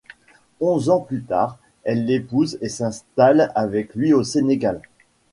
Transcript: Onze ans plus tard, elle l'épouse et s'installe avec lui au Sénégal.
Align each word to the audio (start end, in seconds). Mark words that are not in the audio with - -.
Onze 0.61 0.89
ans 0.89 1.01
plus 1.01 1.21
tard, 1.21 1.59
elle 1.83 2.05
l'épouse 2.07 2.57
et 2.61 2.69
s'installe 2.69 3.51
avec 3.53 3.93
lui 3.93 4.13
au 4.13 4.23
Sénégal. 4.23 4.81